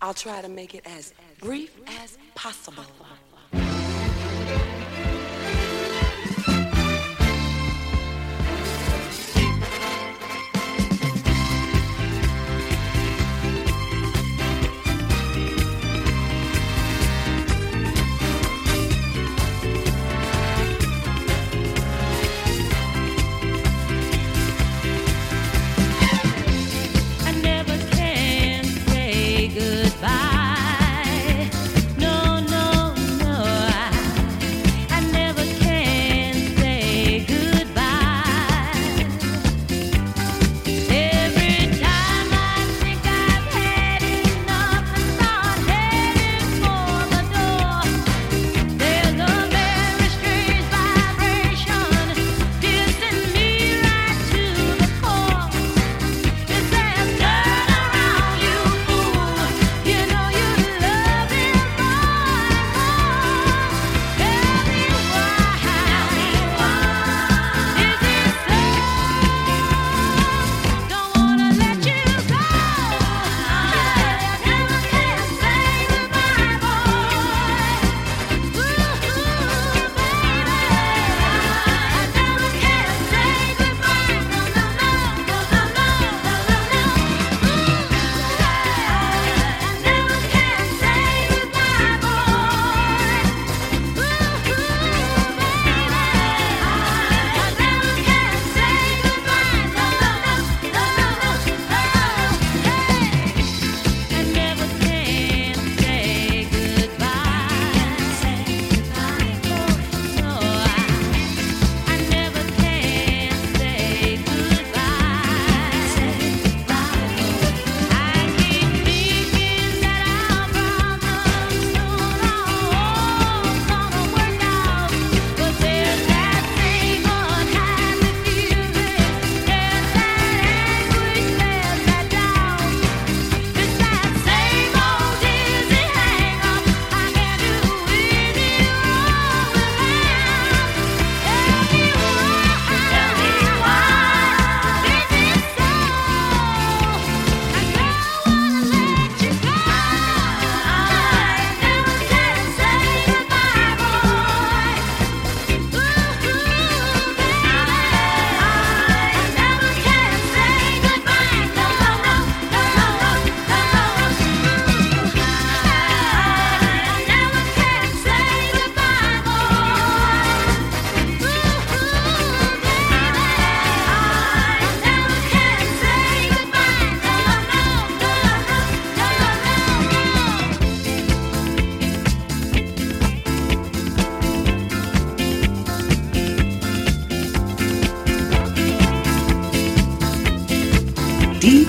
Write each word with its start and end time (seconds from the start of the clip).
I'll 0.00 0.14
try 0.14 0.42
to 0.42 0.48
make 0.48 0.74
it 0.74 0.86
as 0.86 1.14
brief 1.40 1.76
as 2.02 2.18
possible. 2.34 2.84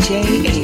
DJ 0.07 0.56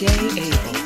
DJ 0.00 0.79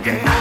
Oh, 0.00 0.37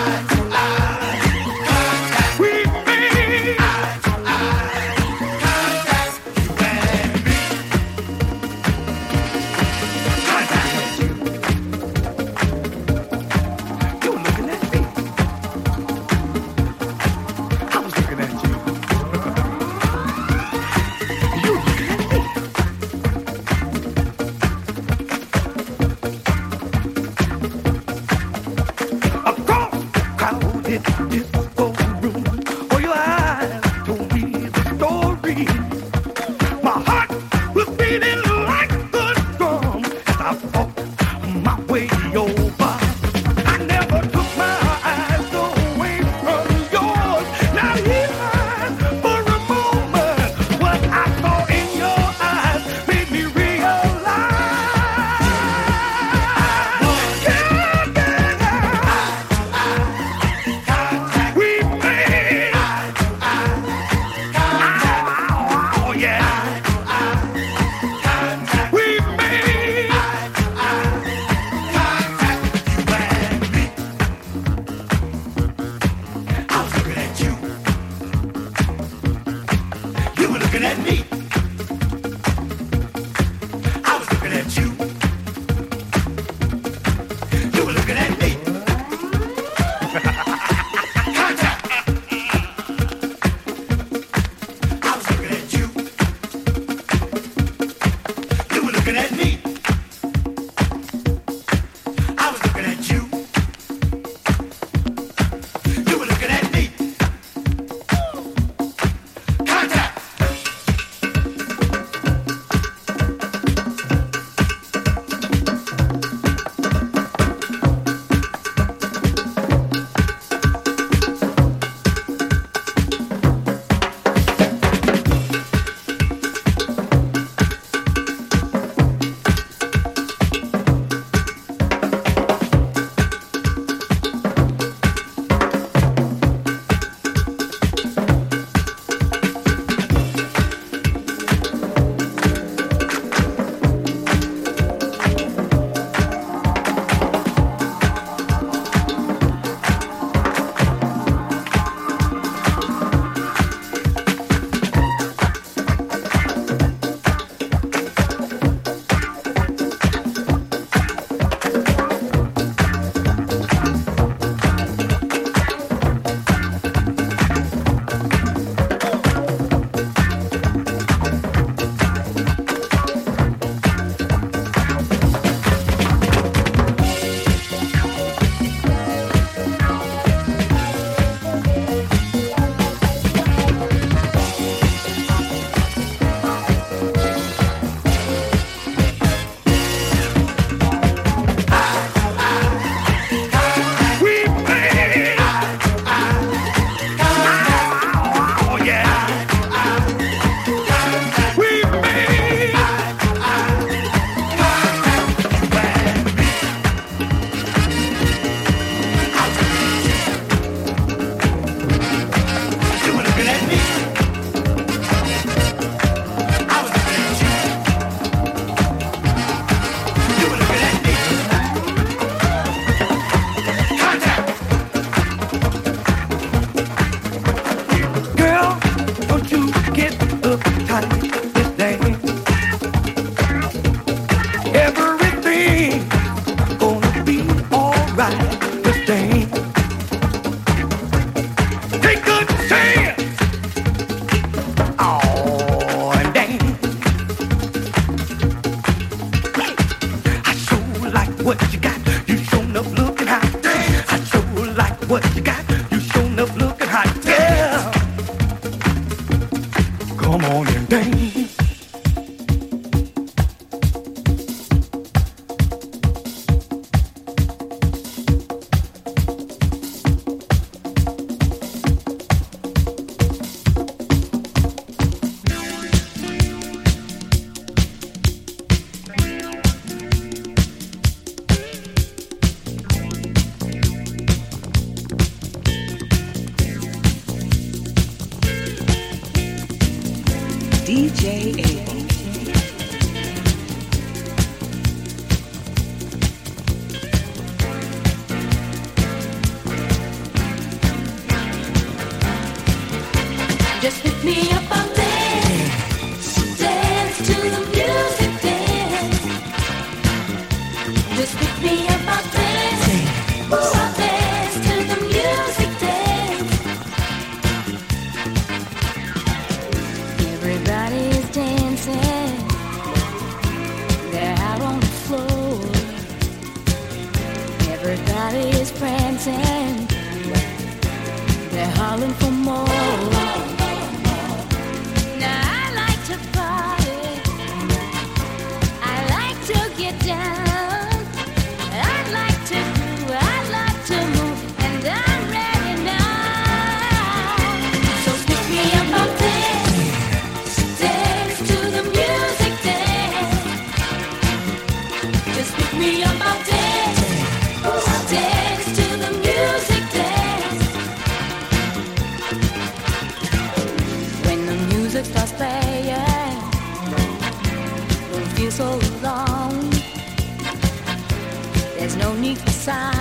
side. 372.48 372.77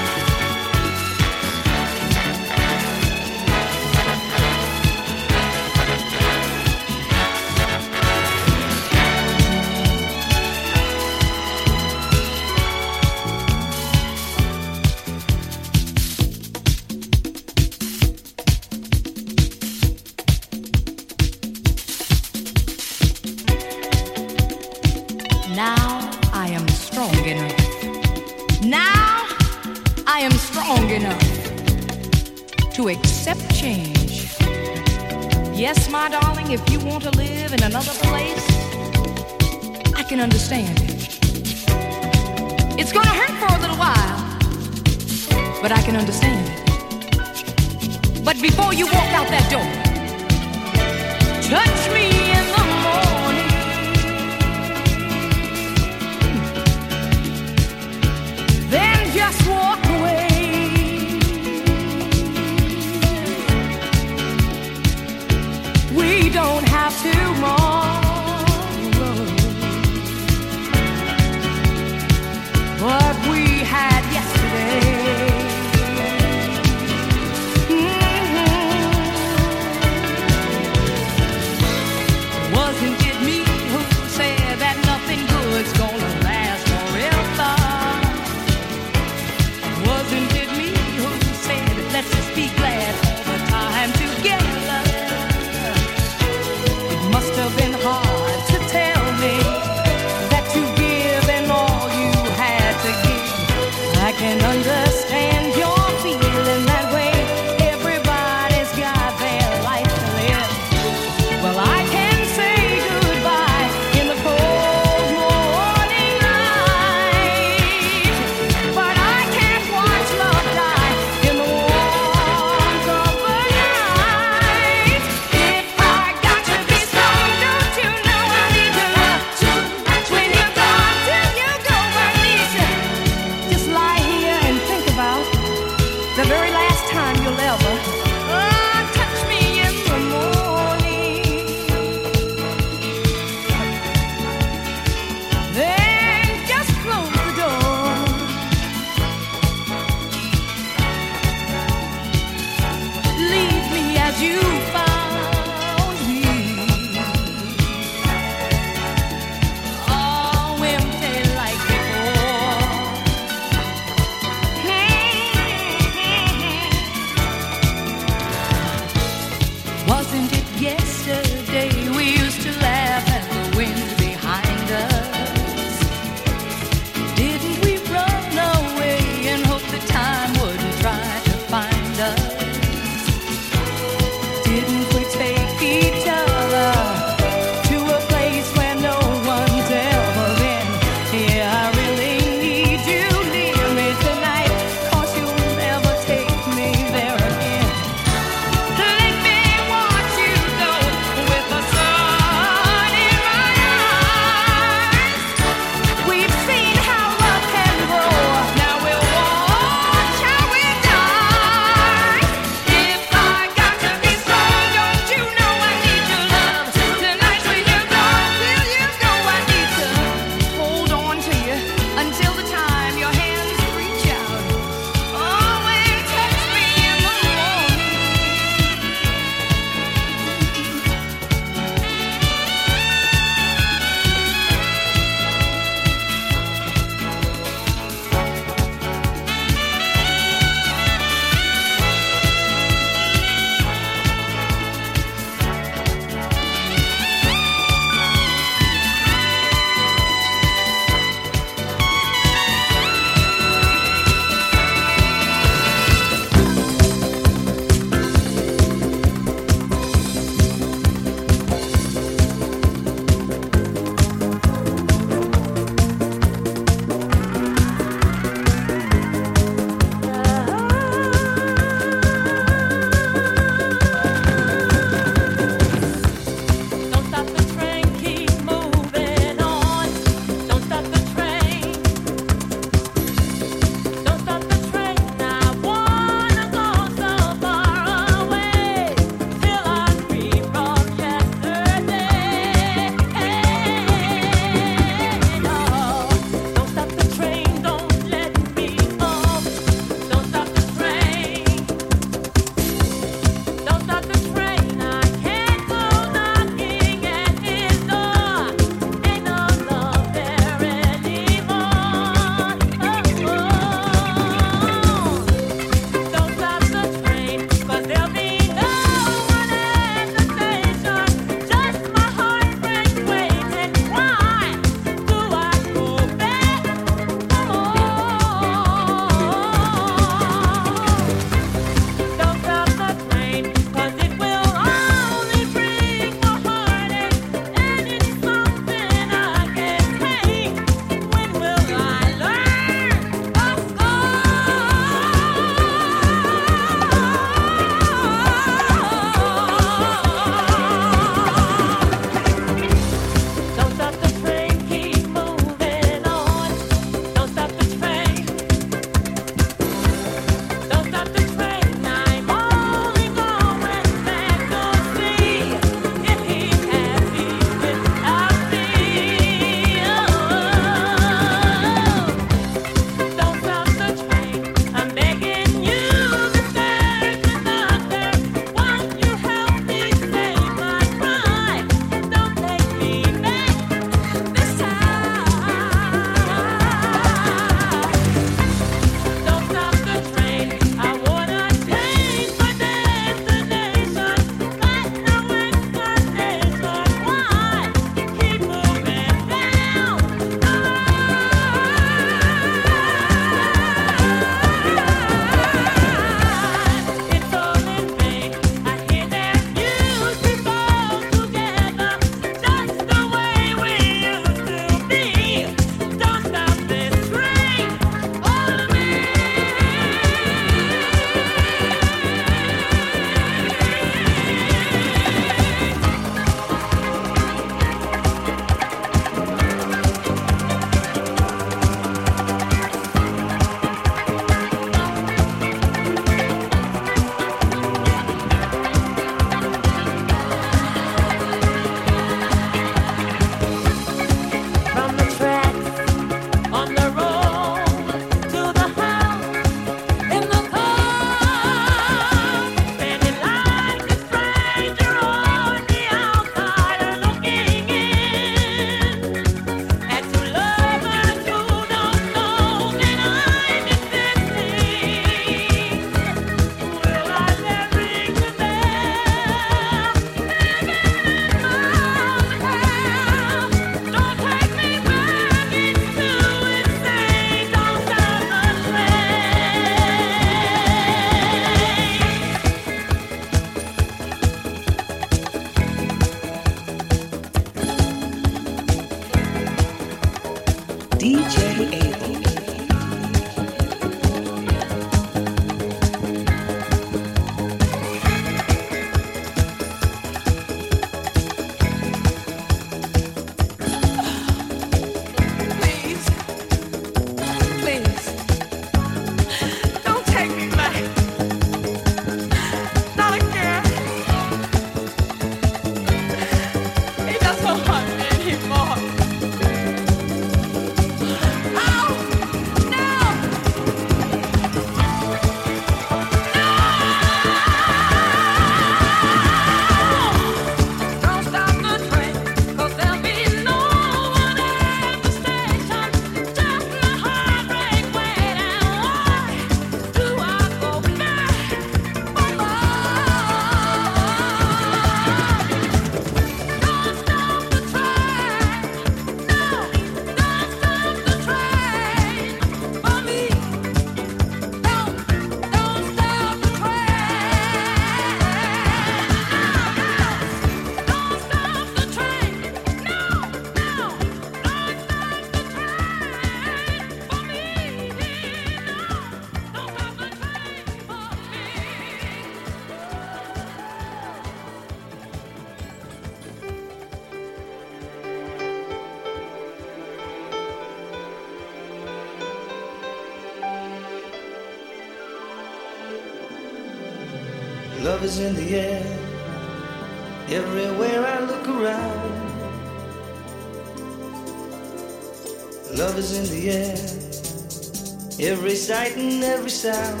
Sound. 599.60 600.00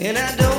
And 0.00 0.16
I 0.16 0.36
don't 0.36 0.49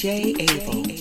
DJ 0.00 0.32
Abel. 0.40 0.99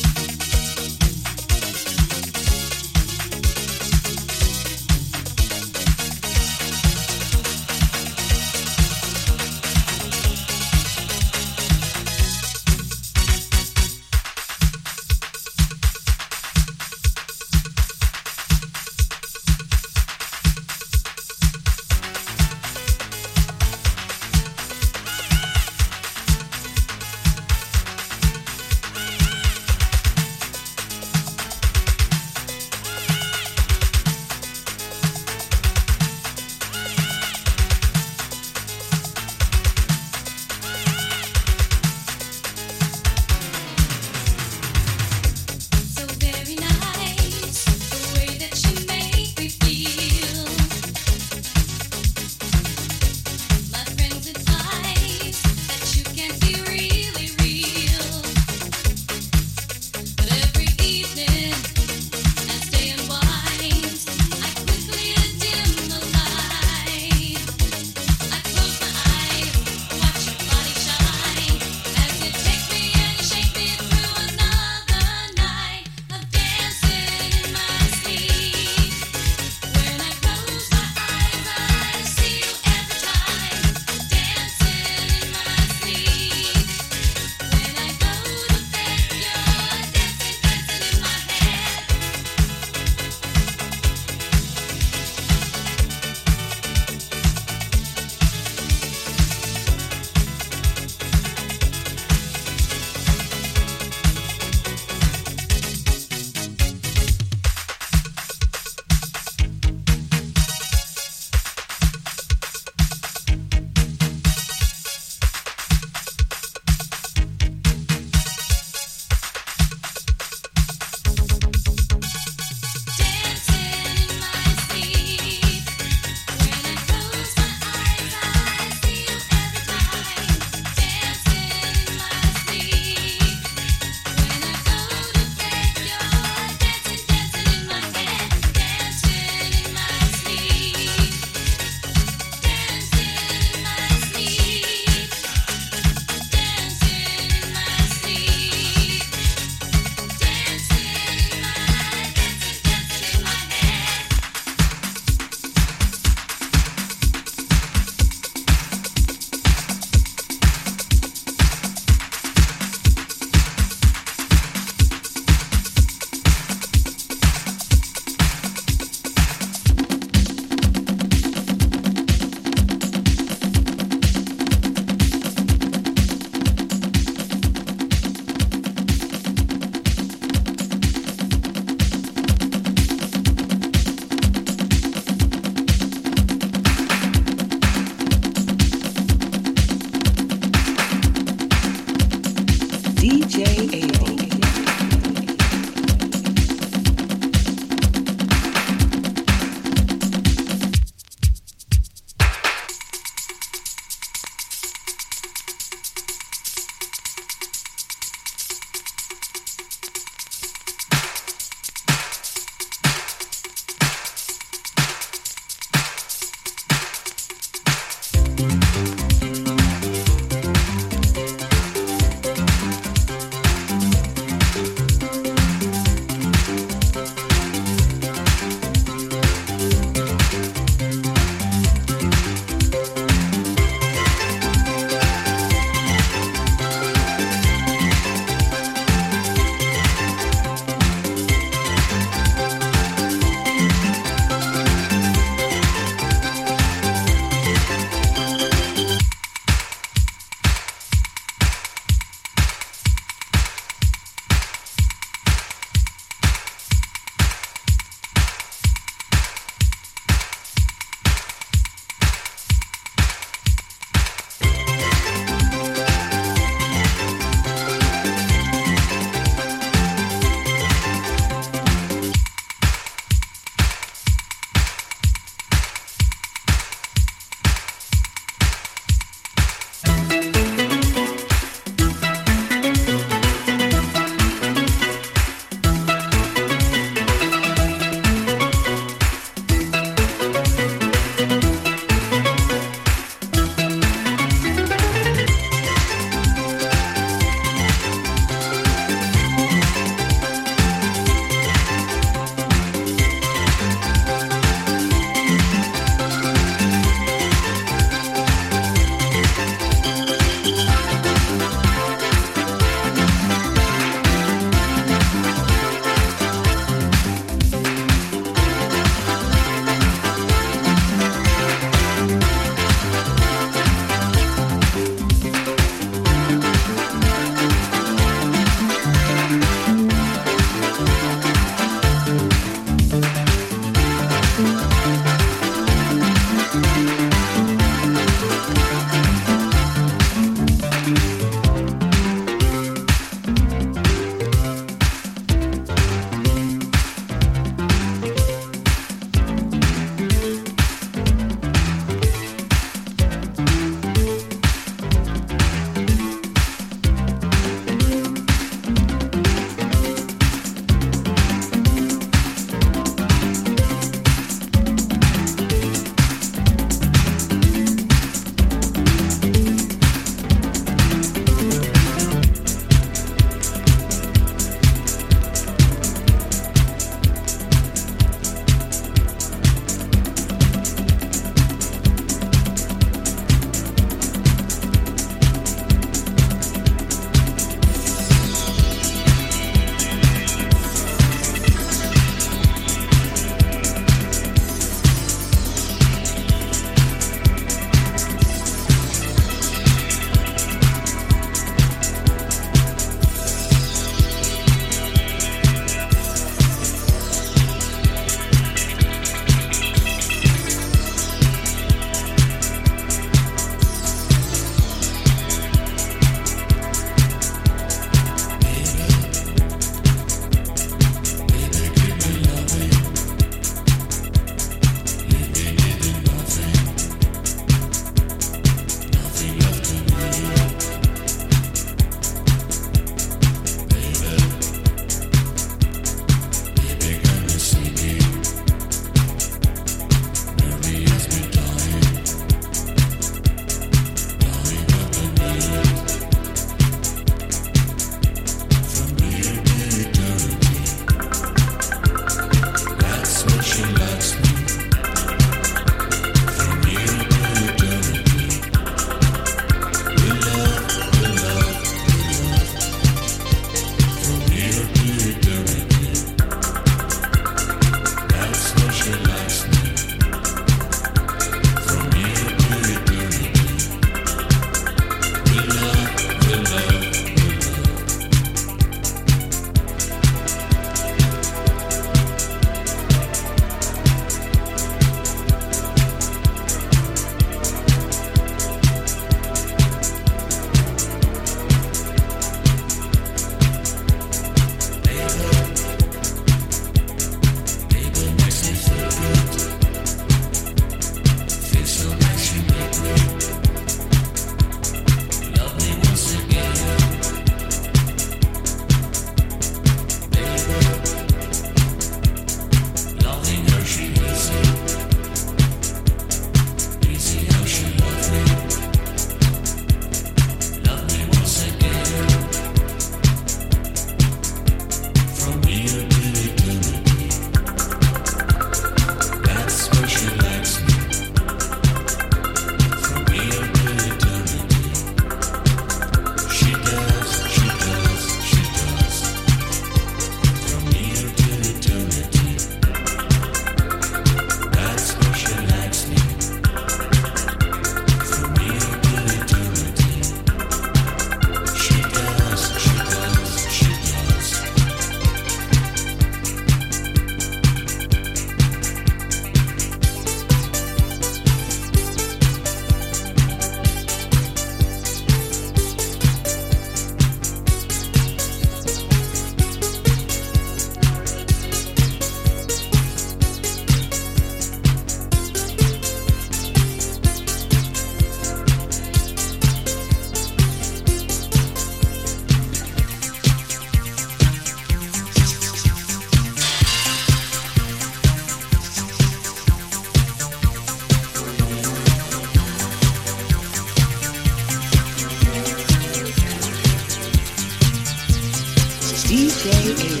J-A 599.43 600.00